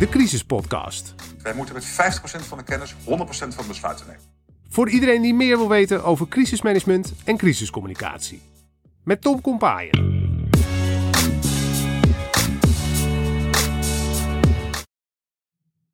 [0.00, 1.14] de Crisis Podcast.
[1.42, 1.88] Wij moeten met 50%
[2.46, 4.22] van de kennis 100% van de besluiten nemen.
[4.68, 8.42] Voor iedereen die meer wil weten over crisismanagement en crisiscommunicatie.
[9.04, 9.90] Met Tom Kompaaien.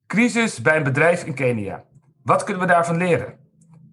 [0.06, 1.84] Crisis bij een bedrijf in Kenia.
[2.22, 3.38] Wat kunnen we daarvan leren?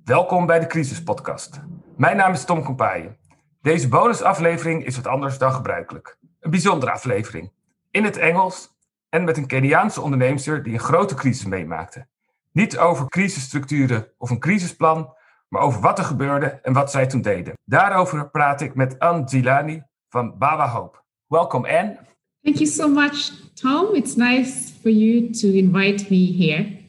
[0.04, 1.60] Welkom bij de Crisis Podcast.
[1.98, 3.18] Mijn naam is Tom Kompaaien.
[3.62, 6.18] Deze bonusaflevering is wat anders dan gebruikelijk.
[6.40, 7.52] Een bijzondere aflevering.
[7.92, 8.73] In het Engels
[9.14, 12.08] en met een Keniaanse onderneemster die een grote crisis meemaakte.
[12.52, 15.14] Niet over crisisstructuren of een crisisplan,
[15.48, 17.54] maar over wat er gebeurde en wat zij toen deden.
[17.66, 20.98] Daarover praat ik met Anne Zilani van Bawa Hope.
[21.28, 21.98] Welkom Anne.
[22.42, 23.96] Thank you so much, Tom.
[23.96, 26.82] It's nice for you to invite me here.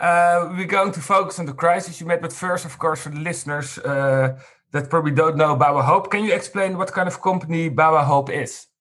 [0.00, 3.12] Uh, we're going to focus on the crisis you met, but first, of course, for
[3.12, 4.28] the listeners uh,
[4.70, 8.42] that probably don't know Bawa Hope, can you explain what kind of company Bawa Hope
[8.42, 8.73] is?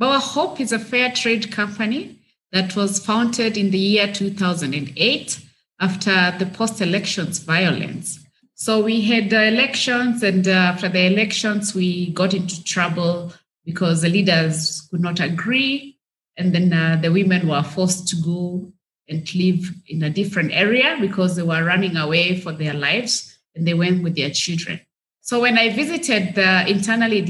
[0.00, 2.20] Bawa Hope is a fair trade company
[2.52, 5.40] that was founded in the year 2008
[5.80, 8.20] after the post elections violence.
[8.54, 13.32] So we had the elections, and uh, after the elections, we got into trouble
[13.64, 15.98] because the leaders could not agree.
[16.36, 18.72] And then uh, the women were forced to go
[19.08, 23.66] and live in a different area because they were running away for their lives and
[23.66, 24.80] they went with their children.
[25.22, 27.20] So when I visited the internally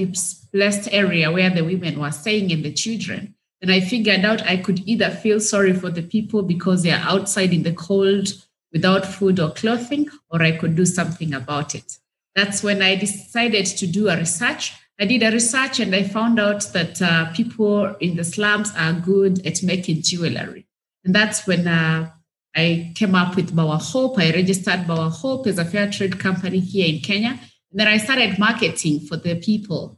[0.52, 4.56] displaced area where the women were staying and the children, And I figured out I
[4.56, 8.28] could either feel sorry for the people because they are outside in the cold
[8.72, 11.98] without food or clothing, or I could do something about it.
[12.36, 14.74] That's when I decided to do a research.
[15.00, 18.92] I did a research and I found out that uh, people in the slums are
[18.92, 20.66] good at making jewelry.
[21.04, 22.10] And that's when uh,
[22.54, 24.18] I came up with Bawa Hope.
[24.18, 27.40] I registered Bawa Hope as a fair trade company here in Kenya.
[27.70, 29.97] And then I started marketing for the people,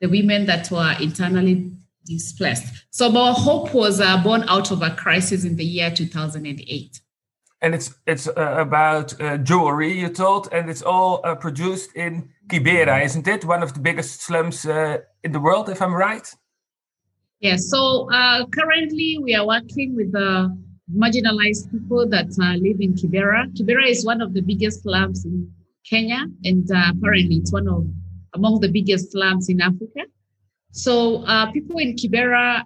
[0.00, 1.72] the women that were internally
[2.04, 2.86] displaced.
[2.90, 7.00] So Bawa Hope was uh, born out of a crisis in the year 2008.
[7.62, 12.28] And it's it's uh, about uh, jewelry, you told, and it's all uh, produced in
[12.48, 13.44] Kibera, isn't it?
[13.44, 16.28] One of the biggest slums uh, in the world, if I'm right.
[17.40, 20.56] Yeah, so uh, currently we are working with the
[20.94, 23.52] marginalized people that uh, live in Kibera.
[23.54, 25.50] Kibera is one of the biggest slums in
[25.88, 27.86] Kenya, and uh, apparently it's one of
[28.36, 30.02] among the biggest slums in Africa.
[30.70, 32.64] So uh, people in Kibera,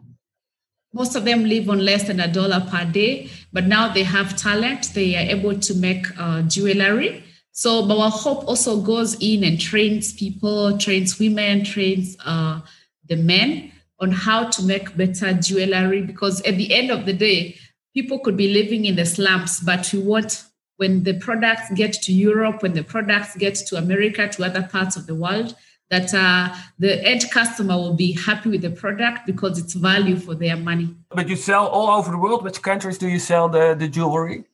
[0.92, 4.36] most of them live on less than a dollar per day, but now they have
[4.36, 4.91] talent.
[4.94, 7.25] They are able to make uh, jewelry.
[7.53, 12.60] So Bawa Hope also goes in and trains people, trains women, trains uh,
[13.09, 17.56] the men on how to make better jewelry because at the end of the day,
[17.94, 20.44] people could be living in the slums, but we want
[20.80, 24.94] when the products get to Europe, when the products get to America, to other parts
[24.96, 25.54] of the world,
[25.91, 30.34] that uh, the end customer will be happy with the product because it's value for
[30.34, 30.88] their money.
[31.10, 32.41] But you sell all over the world.
[32.44, 34.44] Which countries do you sell the, the jewelry?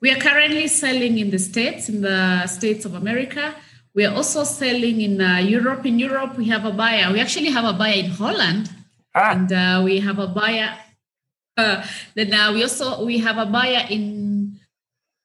[0.00, 3.54] We are currently selling in the States, in the States of America.
[3.94, 5.84] We are also selling in uh, Europe.
[5.84, 7.12] In Europe, we have a buyer.
[7.12, 8.70] We actually have a buyer in Holland
[9.14, 9.32] Ah.
[9.32, 10.70] and uh, we have a buyer.
[11.56, 14.21] Uh, then uh, we also we have a buyer in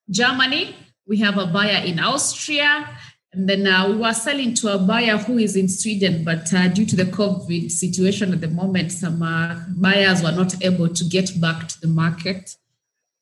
[0.09, 0.75] Germany.
[1.07, 2.90] We have a buyer in Austria,
[3.34, 6.23] and then uh, we were selling to a buyer who is in Sweden.
[6.23, 10.62] But uh, due to the COVID situation at the moment, some uh, buyers were not
[10.63, 12.56] able to get back to the market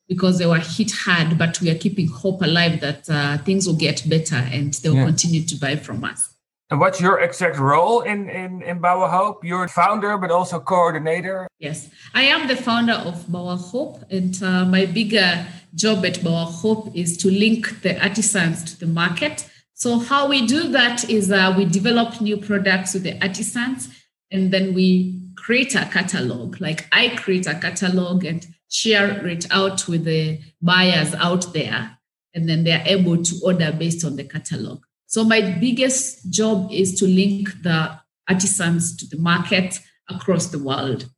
[0.08, 1.38] because they were hit hard.
[1.38, 4.96] But we are keeping hope alive that uh, things will get better and they will
[4.96, 5.04] Yeah.
[5.06, 6.30] continue to buy from us.
[6.68, 9.44] And what's your exact role in, in, in Bawa Hope?
[9.44, 11.46] You're founder, but also coordinator.
[11.60, 16.46] Yes, I am the founder of Bawa Hope, and uh, my bigger job at Bawa
[16.46, 19.48] Hope is to link the artisans to the market.
[19.74, 23.88] So, how we do that is uh, we develop new products with the artisans,
[24.32, 26.60] and then we create a catalog.
[26.60, 31.98] Like I create a catalog and share it out with the buyers out there,
[32.34, 34.82] and then they're able to order based on the catalog.
[35.06, 39.78] So, my biggest job is to link the artisans to the market
[40.08, 41.10] across the world.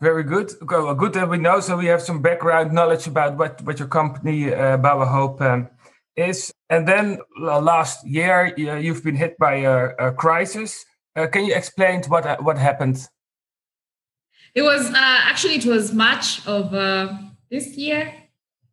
[0.00, 0.52] Very good.
[0.62, 1.60] Well, good that we know.
[1.60, 5.68] So we have some background knowledge about what, what your company, uh, Bawa Hope, um,
[6.16, 6.52] is.
[6.70, 10.86] And then last year, uh, you've been hit by a, a crisis.
[11.16, 13.08] Uh, can you explain what what happened?
[14.54, 17.18] It was uh, actually it was March of uh,
[17.50, 18.14] this year,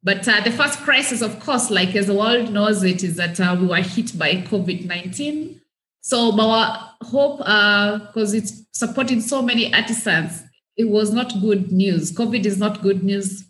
[0.04, 3.40] but uh, the first crisis, of course, like as the world knows it, is that
[3.40, 5.60] uh, we were hit by COVID nineteen.
[6.02, 10.44] So Bawa Hope, because it's supporting so many artisans,
[10.78, 12.12] it was not good news.
[12.12, 13.46] COVID is not good news.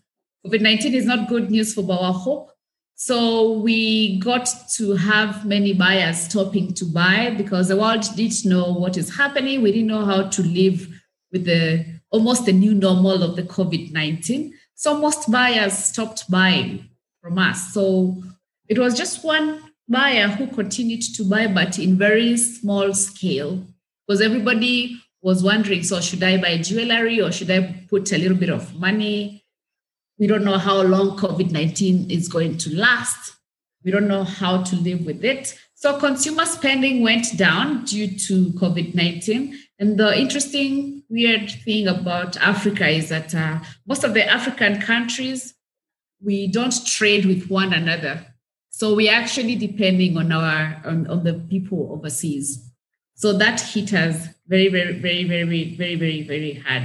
[0.45, 2.51] COVID nineteen is not good news for Bawa Hope.
[2.95, 8.74] So we got to have many buyers stopping to buy because the world didn't know
[8.74, 9.62] what is happening.
[9.62, 10.88] We didn't know how to live
[11.31, 14.53] with the almost the new normal of the COVID 19.
[14.74, 16.89] So most buyers stopped buying
[17.21, 17.74] from us.
[17.74, 18.24] So
[18.68, 23.63] it was just one buyer who continued to buy, but in very small scale,
[24.06, 28.38] because everybody was wondering so, should I buy jewelry or should I put a little
[28.38, 29.44] bit of money?
[30.18, 33.35] We don't know how long COVID 19 is going to last.
[33.83, 35.53] We don't know how to live with it.
[35.75, 39.53] So consumer spending went down due to COVID 19.
[39.79, 45.53] And the interesting, weird thing about Africa is that uh, most of the African countries,
[46.24, 48.25] we don't trade with one another.
[48.69, 52.71] So we're actually depending on our on, on the people overseas.
[53.15, 56.84] So that hit us very, very, very, very, very, very, very hard.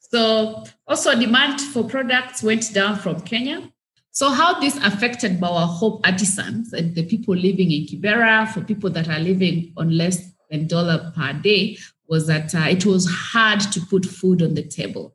[0.00, 3.70] So also demand for products went down from Kenya.
[4.12, 8.88] So how this affected Bawa Hope artisans and the people living in Kibera, for people
[8.90, 11.76] that are living on less than dollar per day,
[12.08, 15.14] was that uh, it was hard to put food on the table.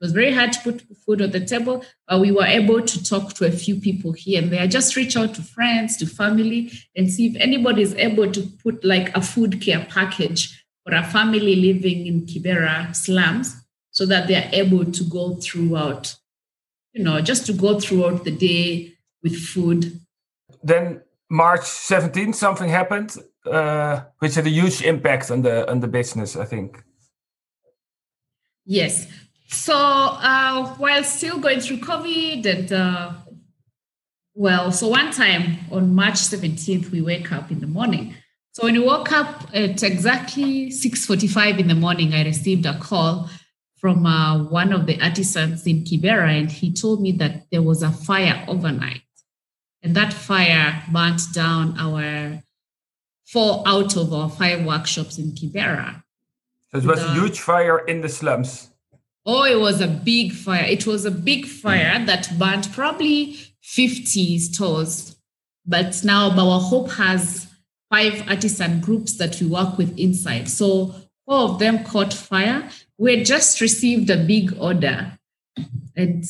[0.00, 3.04] It was very hard to put food on the table, but we were able to
[3.04, 4.66] talk to a few people here and there.
[4.66, 8.84] Just reach out to friends, to family, and see if anybody is able to put
[8.84, 10.59] like a food care package
[10.90, 13.56] for a family living in Kibera slums
[13.92, 16.16] so that they are able to go throughout,
[16.92, 20.00] you know, just to go throughout the day with food.
[20.62, 23.16] Then March 17th, something happened,
[23.46, 26.82] uh, which had a huge impact on the on the business, I think.
[28.64, 29.06] Yes.
[29.48, 33.12] So uh, while still going through COVID and uh,
[34.34, 38.14] well, so one time on March 17th, we wake up in the morning.
[38.52, 43.30] So when we woke up at exactly 6:45 in the morning, I received a call
[43.76, 47.82] from uh, one of the artisans in Kibera, and he told me that there was
[47.82, 49.02] a fire overnight,
[49.82, 52.42] and that fire burnt down our
[53.24, 56.02] four out of our five workshops in Kibera.
[56.72, 58.70] So it was a huge fire in the slums.
[59.24, 60.64] Oh, it was a big fire.
[60.64, 65.16] It was a big fire that burnt probably 50 stores.
[65.66, 67.49] But now Bawa Hope has
[67.90, 70.48] five artisan groups that we work with inside.
[70.48, 70.94] So
[71.26, 72.68] four of them caught fire.
[72.98, 75.18] We had just received a big order.
[75.96, 76.24] And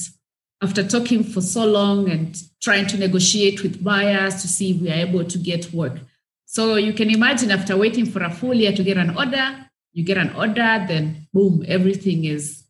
[0.62, 4.90] after talking for so long and trying to negotiate with buyers to see if we
[4.90, 5.98] are able to get work.
[6.46, 10.04] So you can imagine after waiting for a full year to get an order, you
[10.04, 12.64] get an order, then boom, everything is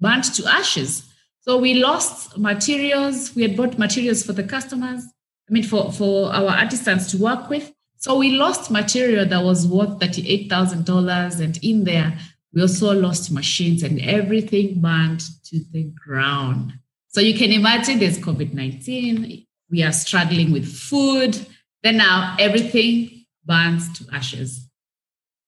[0.00, 1.08] burnt to ashes.
[1.40, 3.34] So we lost materials.
[3.34, 5.04] We had bought materials for the customers,
[5.48, 7.72] I mean, for, for our artisans to work with.
[7.98, 11.40] So we lost material that was worth $38,000.
[11.40, 12.18] And in there,
[12.52, 16.74] we also lost machines and everything burned to the ground.
[17.08, 19.46] So you can imagine there's COVID 19.
[19.70, 21.46] We are struggling with food.
[21.82, 24.68] Then now everything burns to ashes.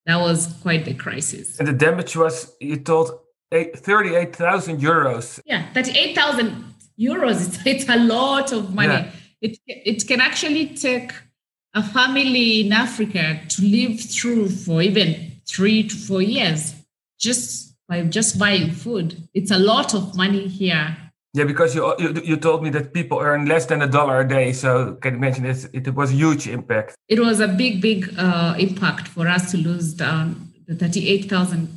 [0.07, 1.59] That was quite the crisis.
[1.59, 3.21] And the damage was, you told,
[3.51, 5.41] 38,000 euros.
[5.47, 6.65] Yeah, 38,000
[6.99, 7.47] euros.
[7.47, 8.93] It's, it's a lot of money.
[8.93, 9.11] Yeah.
[9.41, 11.13] It, it can actually take
[11.79, 15.09] a family in Africa to live through for even
[15.47, 16.75] three to four years
[17.19, 19.09] just by just buying food.
[19.33, 20.97] It's a lot of money here.
[21.35, 24.29] Yeah, because you you, you told me that people earn less than a dollar a
[24.29, 25.69] day, so can you mention it?
[25.73, 26.97] It was a huge impact.
[27.07, 31.69] It was a big, big uh, impact for us to lose down the thirty-eight thousand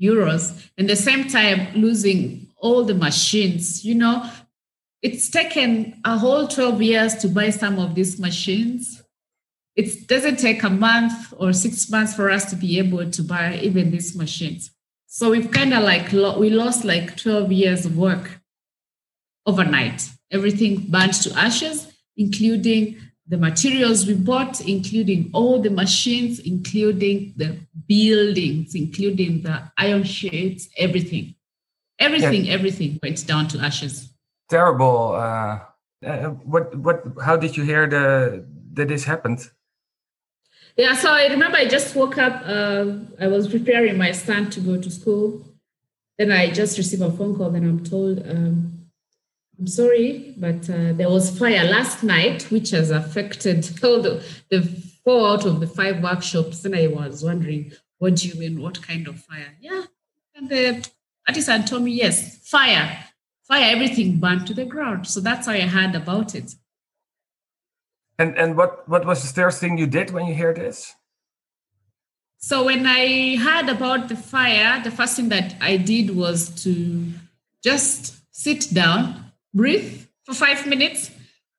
[0.00, 3.84] euros, and the same time losing all the machines.
[3.84, 4.30] You know,
[5.02, 8.99] it's taken a whole twelve years to buy some of these machines
[9.80, 13.58] it doesn't take a month or six months for us to be able to buy
[13.62, 14.70] even these machines.
[15.06, 18.40] So we've kind of like we lost like 12 years of work
[19.46, 20.08] overnight.
[20.30, 22.96] Everything burned to ashes, including
[23.26, 27.56] the materials we bought, including all the machines, including the
[27.88, 31.34] buildings, including the iron sheets, everything.
[31.98, 32.54] Everything, yeah.
[32.54, 34.10] everything went down to ashes.
[34.48, 35.14] Terrible.
[35.14, 35.60] Uh,
[36.04, 38.44] uh, what, what, how did you hear the,
[38.74, 39.48] that this happened?
[40.76, 42.42] Yeah, so I remember I just woke up.
[42.44, 45.44] Uh, I was preparing my son to go to school.
[46.18, 47.50] Then I just received a phone call.
[47.50, 48.88] Then I'm told, um,
[49.58, 54.62] I'm sorry, but uh, there was fire last night, which has affected all the, the
[55.04, 56.64] four out of the five workshops.
[56.64, 58.60] And I was wondering, what do you mean?
[58.60, 59.56] What kind of fire?
[59.60, 59.84] Yeah.
[60.34, 60.88] And the
[61.26, 63.04] artisan told me, yes, fire.
[63.42, 65.06] Fire, everything burned to the ground.
[65.06, 66.54] So that's how I heard about it.
[68.20, 70.94] And and what what was the first thing you did when you hear this?
[72.36, 77.06] So when I heard about the fire, the first thing that I did was to
[77.64, 81.10] just sit down, breathe for five minutes.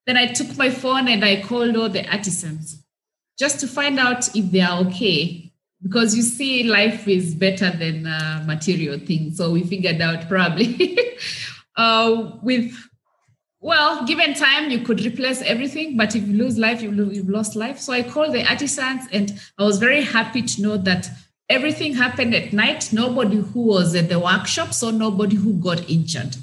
[0.06, 2.82] Then I took my phone and I called all the artisans
[3.38, 5.52] just to find out if they are okay.
[5.82, 10.98] because you see life is better than uh, material things so we figured out probably
[11.76, 12.72] uh, with
[13.62, 17.56] well given time you could replace everything but if you lose life you you've lost
[17.56, 21.08] life so i called the artisans and i was very happy to know that
[21.48, 26.36] everything happened at night nobody who was at the workshop so nobody who got injured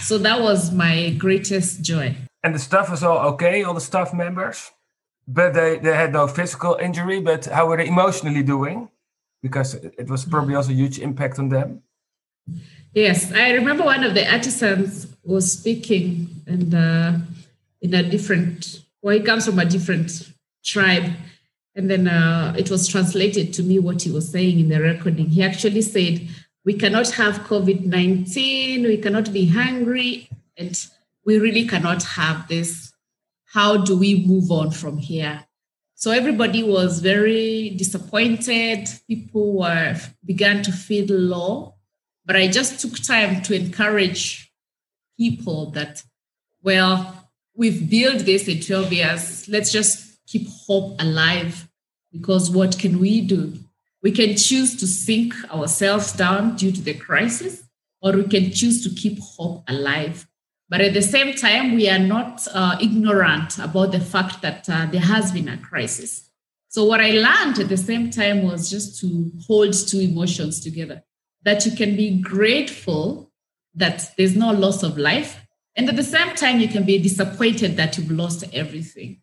[0.00, 4.12] so that was my greatest joy and the staff was all okay all the staff
[4.12, 4.72] members
[5.26, 7.20] but they, they had no physical injury.
[7.20, 8.88] But how were they emotionally doing?
[9.42, 11.82] Because it was probably also a huge impact on them.
[12.94, 17.12] Yes, I remember one of the artisans was speaking and uh,
[17.80, 18.80] in a different.
[19.02, 20.32] Well, he comes from a different
[20.64, 21.12] tribe,
[21.74, 25.26] and then uh, it was translated to me what he was saying in the recording.
[25.26, 26.28] He actually said,
[26.64, 28.82] "We cannot have COVID nineteen.
[28.84, 30.74] We cannot be hungry, and
[31.24, 32.94] we really cannot have this
[33.54, 35.44] how do we move on from here?
[35.94, 38.88] So everybody was very disappointed.
[39.06, 41.76] People were began to feel low.
[42.26, 44.52] But I just took time to encourage
[45.18, 46.02] people that,
[46.62, 49.48] well, we've built this in 12 years.
[49.48, 51.68] Let's just keep hope alive
[52.12, 53.54] because what can we do?
[54.02, 57.64] We can choose to sink ourselves down due to the crisis,
[58.02, 60.26] or we can choose to keep hope alive
[60.68, 64.86] but at the same time, we are not uh, ignorant about the fact that uh,
[64.86, 66.30] there has been a crisis.
[66.68, 71.02] So, what I learned at the same time was just to hold two emotions together
[71.44, 73.30] that you can be grateful
[73.74, 75.40] that there's no loss of life.
[75.76, 79.20] And at the same time, you can be disappointed that you've lost everything.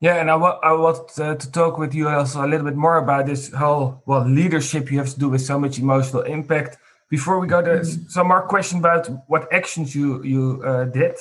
[0.00, 2.98] Yeah, and I, I want uh, to talk with you also a little bit more
[2.98, 6.76] about this whole well leadership you have to do with so much emotional impact
[7.10, 8.08] before we go there, mm-hmm.
[8.08, 11.14] some more question about what actions you you uh, did.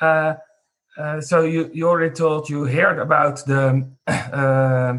[0.00, 0.34] Uh,
[0.98, 4.98] uh, so you, you already told you heard about the uh,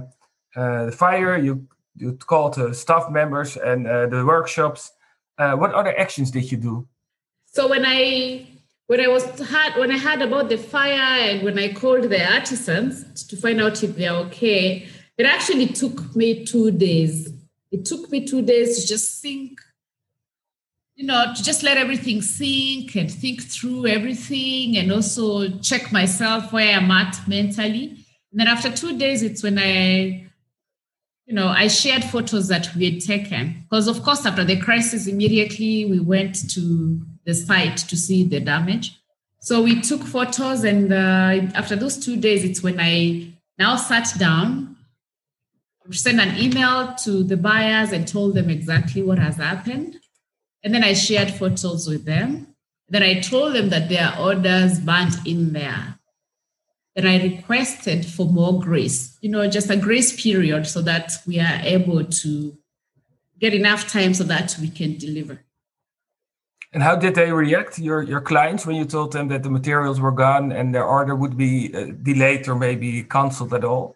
[0.55, 1.37] uh, the fire.
[1.37, 4.91] You you called the staff members and uh, the workshops.
[5.41, 6.88] Uh, what other actions did you do?
[7.48, 8.48] So when I
[8.86, 12.21] when I was had when I heard about the fire and when I called the
[12.38, 17.33] artisans to find out if they're okay, it actually took me two days.
[17.71, 19.60] It took me two days to just think
[20.95, 26.53] you know, to just let everything sink and think through everything and also check myself
[26.53, 28.05] where I'm at mentally.
[28.31, 30.27] And then after two days, it's when I,
[31.25, 33.65] you know, I shared photos that we had taken.
[33.69, 38.39] Because, of course, after the crisis, immediately we went to the site to see the
[38.39, 38.97] damage.
[39.39, 40.63] So we took photos.
[40.63, 44.75] And uh, after those two days, it's when I now sat down,
[45.91, 49.97] sent an email to the buyers and told them exactly what has happened
[50.63, 52.55] and then I shared photos with them.
[52.89, 55.97] Then I told them that their orders burnt in there.
[56.95, 61.39] Then I requested for more grace, you know, just a grace period so that we
[61.39, 62.57] are able to
[63.39, 65.41] get enough time so that we can deliver.
[66.74, 70.00] And how did they react, your, your clients, when you told them that the materials
[70.00, 73.95] were gone and their order would be uh, delayed or maybe cancelled at all?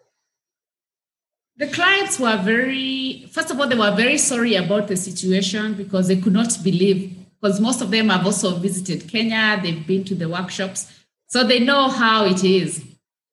[1.56, 6.08] The clients were very, first of all, they were very sorry about the situation because
[6.08, 10.14] they could not believe, because most of them have also visited Kenya, they've been to
[10.14, 10.92] the workshops,
[11.26, 12.84] so they know how it is.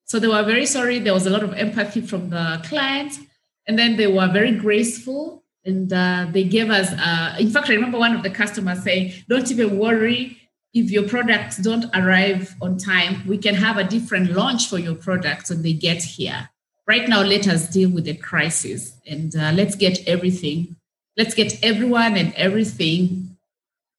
[0.05, 0.99] So they were very sorry.
[0.99, 3.19] There was a lot of empathy from the clients,
[3.67, 5.43] and then they were very graceful.
[5.65, 9.13] And uh, they gave us, uh, in fact, I remember one of the customers saying,
[9.29, 10.37] Don't even worry.
[10.73, 14.95] If your products don't arrive on time, we can have a different launch for your
[14.95, 16.49] products when they get here.
[16.87, 20.75] Right now let us deal with the crisis and uh, let's get everything
[21.17, 23.37] let's get everyone and everything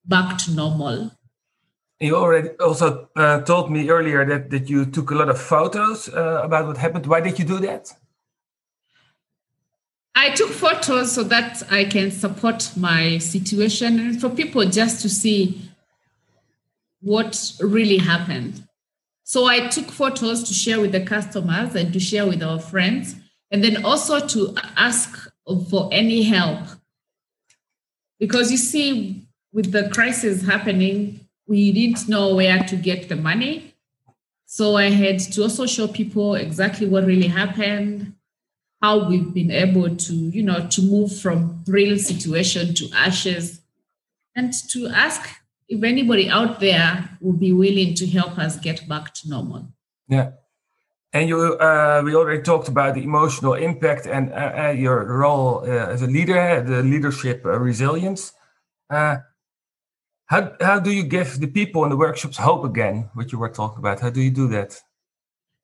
[0.04, 1.12] back to normal
[2.04, 6.08] you already also uh, told me earlier that, that you took a lot of photos
[6.08, 7.06] uh, about what happened.
[7.06, 7.92] Why did you do that?
[10.14, 15.08] I took photos so that i can support my situation and for people just to
[15.08, 15.60] see
[17.00, 18.66] what really happened.
[19.24, 23.16] So I took photos to share with the customers and to share with our friends,
[23.50, 25.30] and then also to ask
[25.70, 26.60] for any help.
[28.18, 33.74] Because you see, with the crisis happening, we didn't know where to get the money.
[34.46, 38.14] So I had to also show people exactly what really happened,
[38.80, 43.60] how we've been able to, you know, to move from real situation to ashes,
[44.36, 45.28] and to ask
[45.68, 49.68] if anybody out there would be willing to help us get back to normal.
[50.08, 50.32] Yeah.
[51.12, 55.60] And you, uh, we already talked about the emotional impact and uh, uh, your role
[55.60, 58.32] uh, as a leader, the leadership uh, resilience.
[60.26, 63.50] How, how do you give the people in the workshops hope again, what you were
[63.50, 64.00] talking about?
[64.00, 64.80] How do you do that?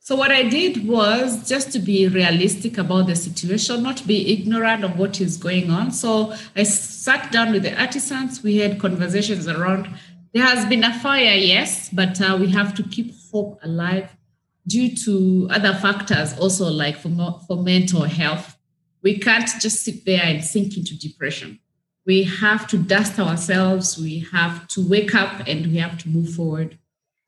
[0.02, 4.82] So what I did was just to be realistic about the situation, not be ignorant
[4.82, 5.92] of what is going on.
[5.92, 8.42] So I sat down with the artisans.
[8.42, 9.88] We had conversations around.
[10.32, 14.16] There has been a fire, yes, but uh, we have to keep hope alive
[14.66, 17.10] due to other factors, also like for,
[17.46, 18.56] for mental health.
[19.02, 21.60] We can't just sit there and sink into depression.
[22.10, 23.96] We have to dust ourselves.
[23.96, 26.76] We have to wake up and we have to move forward.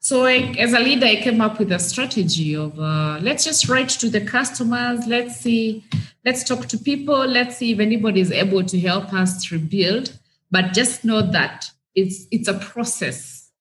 [0.01, 3.69] So, I, as a leader, I came up with a strategy of uh, let's just
[3.69, 5.07] write to the customers.
[5.07, 5.85] Let's see,
[6.25, 7.25] let's talk to people.
[7.39, 10.19] Let's see if anybody is able to help us rebuild.
[10.51, 13.53] But just know that it's it's a process.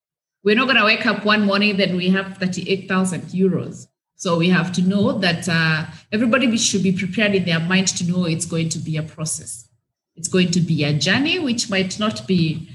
[0.43, 3.85] We're not going to wake up one morning that we have thirty eight thousand euros.
[4.15, 8.03] So we have to know that uh, everybody should be prepared in their mind to
[8.09, 9.67] know it's going to be a process.
[10.15, 12.69] It's going to be a journey, which might not be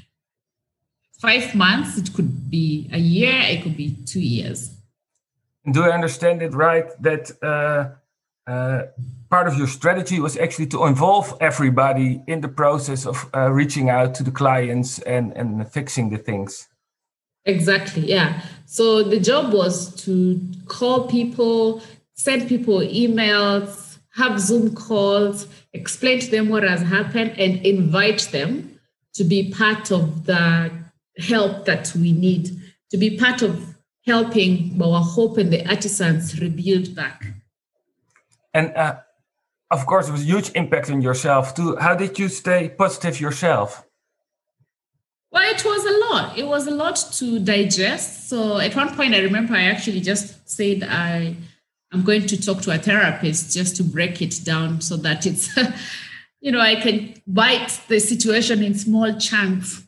[1.20, 4.74] five months, it could be a year, it could be two years.
[5.70, 8.82] Do I understand it right that uh, uh,
[9.30, 13.90] part of your strategy was actually to involve everybody in the process of uh, reaching
[13.90, 16.68] out to the clients and, and fixing the things?
[17.44, 18.42] Exactly, yeah.
[18.66, 21.82] So the job was to call people,
[22.14, 23.85] send people emails,
[24.16, 28.80] have Zoom calls, explain to them what has happened, and invite them
[29.14, 30.70] to be part of the
[31.18, 32.50] help that we need
[32.90, 33.74] to be part of
[34.06, 37.26] helping Bawa Hope and the artisans rebuild back.
[38.54, 38.96] And uh,
[39.70, 41.76] of course, it was a huge impact on yourself too.
[41.76, 43.84] How did you stay positive yourself?
[45.32, 46.38] Well, it was a lot.
[46.38, 48.28] It was a lot to digest.
[48.30, 51.36] So at one point, I remember I actually just said I
[51.92, 55.56] I'm going to talk to a therapist just to break it down so that it's
[56.40, 59.86] you know I can bite the situation in small chunks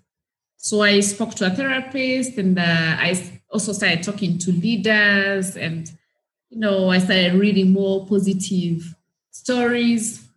[0.59, 3.15] so I spoke to a therapist and uh, I
[3.51, 5.91] also started talking to leaders and,
[6.51, 8.95] you know, I started reading more positive
[9.31, 10.29] stories.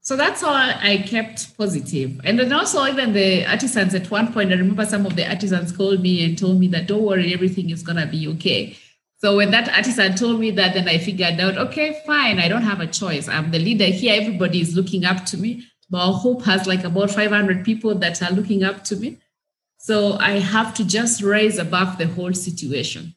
[0.00, 2.20] So that's how I kept positive.
[2.24, 5.72] And then also even the artisans at one point, I remember some of the artisans
[5.72, 8.76] called me and told me that don't worry, everything is gonna be okay.
[9.20, 12.62] So when that artisan told me that, then I figured out, okay, fine, I don't
[12.62, 13.28] have a choice.
[13.28, 14.18] I'm the leader here.
[14.18, 15.66] Everybody is looking up to me.
[15.92, 19.18] Bawa Hope has like about 500 people that are looking up to me.
[19.76, 23.14] So I have to just raise above the whole situation.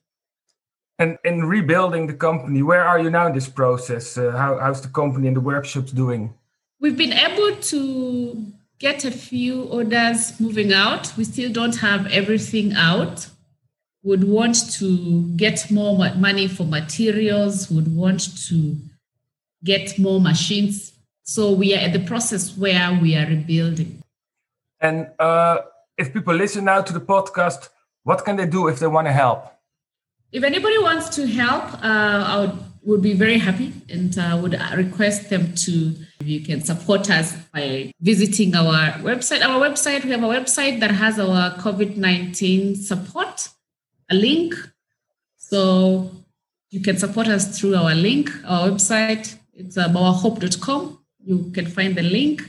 [1.00, 4.18] And in rebuilding the company, where are you now in this process?
[4.18, 6.34] Uh, how, how's the company and the workshops doing?
[6.82, 8.46] We've been able to
[8.78, 11.14] get a few orders moving out.
[11.18, 13.28] We still don't have everything out.
[14.04, 18.76] Would want to get more money for materials, would want to
[19.64, 20.92] get more machines.
[21.24, 24.02] So we are at the process where we are rebuilding.
[24.82, 25.60] And uh,
[25.98, 27.70] if people listen now to the podcast,
[28.04, 29.46] what can they do if they want to help?
[30.34, 34.60] If anybody wants to help, uh, I would, would be very happy and uh, would
[34.76, 39.46] request them to, if you can support us by visiting our website.
[39.46, 43.50] Our website, we have a website that has our COVID 19 support,
[44.10, 44.56] a link.
[45.38, 46.12] So
[46.70, 49.36] you can support us through our link, our website.
[49.54, 49.88] It's uh,
[51.26, 52.42] You can find the link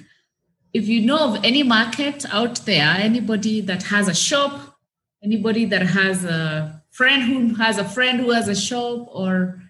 [0.74, 4.76] if you know of any market out there, anybody that has a shop,
[5.22, 9.62] anybody that has a friend who has a friend who has a shop or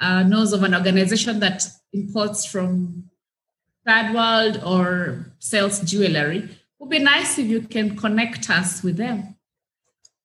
[0.00, 3.04] uh, knows of an organization that imports from
[3.86, 8.96] third world or sells jewelry, it would be nice if you can connect us with
[8.96, 9.36] them.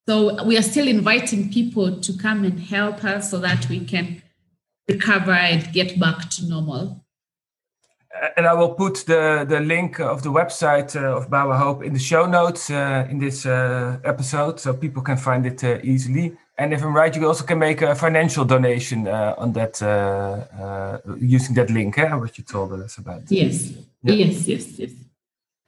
[0.08, 4.22] So we are still inviting people to come and help us so that we can
[4.88, 7.06] recover and get back to normal
[8.36, 11.92] and I will put the, the link of the website uh, of Bawa Hope in
[11.92, 16.36] the show notes uh, in this uh, episode, so people can find it uh, easily.
[16.58, 20.98] And if I'm right, you also can make a financial donation uh, on that uh,
[21.18, 23.30] using that link, eh, what you told us about.
[23.30, 24.14] Yes, yeah.
[24.14, 24.90] yes, yes, yes.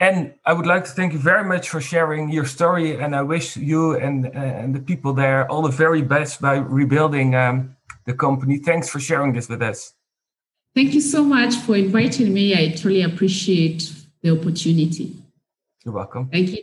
[0.01, 3.23] And I would like to thank you very much for sharing your story, and I
[3.23, 8.15] wish you and and the people there all the very best by rebuilding um, the
[8.15, 8.59] company.
[8.59, 9.95] Thanks for sharing this with us.
[10.75, 12.55] Thank you so much for inviting me.
[12.55, 15.17] I truly appreciate the opportunity.
[15.85, 16.29] You're welcome.
[16.31, 16.63] Thank you.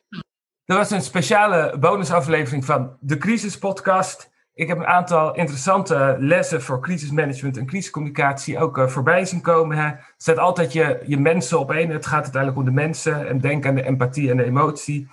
[0.65, 4.29] Dat was een speciale bonusaflevering van de Crisis Podcast.
[4.55, 9.99] Ik heb een aantal interessante lessen voor crisismanagement en crisiscommunicatie ook uh, voorbij zien komen.
[10.17, 11.89] Zet altijd je, je mensen op één.
[11.89, 13.27] Het gaat uiteindelijk om de mensen.
[13.27, 15.07] En denk aan de empathie en de emotie.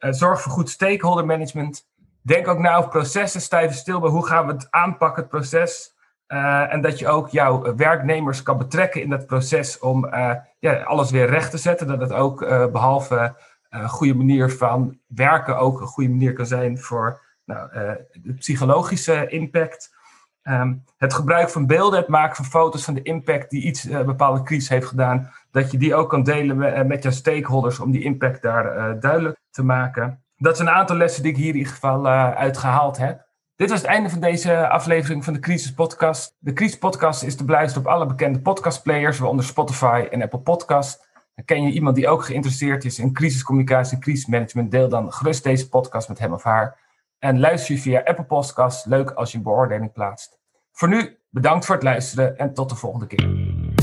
[0.00, 1.86] Uh, zorg voor goed stakeholder management.
[2.22, 3.58] Denk ook na over processen.
[3.58, 5.94] Even stil bij hoe gaan we het aanpakken, het proces.
[6.28, 10.10] Uh, en dat je ook jouw werknemers kan betrekken in dat proces om
[10.58, 11.86] ja, alles weer recht te zetten.
[11.86, 12.38] Dat het ook
[12.72, 13.36] behalve
[13.70, 17.70] een goede manier van werken ook een goede manier kan zijn voor nou,
[18.12, 19.94] de psychologische impact.
[20.42, 24.06] Ehm, het gebruik van beelden, het maken van foto's van de impact die iets, een
[24.06, 27.90] bepaalde crisis heeft gedaan, dat je die ook kan delen met, met jouw stakeholders om
[27.90, 30.22] die impact daar duidelijk te maken.
[30.36, 33.26] Dat zijn een aantal lessen die ik hier in ieder geval uitgehaald heb.
[33.56, 36.36] Dit was het einde van deze aflevering van de Crisis Podcast.
[36.38, 41.08] De Crisis Podcast is te beluisteren op alle bekende podcastplayers, waaronder Spotify en Apple Podcast.
[41.44, 44.70] ken je iemand die ook geïnteresseerd is in crisiscommunicatie en crisismanagement?
[44.70, 46.76] Deel dan gerust deze podcast met hem of haar.
[47.18, 48.84] En luister je via Apple Podcasts.
[48.84, 50.38] Leuk als je een beoordeling plaatst.
[50.72, 53.75] Voor nu, bedankt voor het luisteren en tot de volgende keer.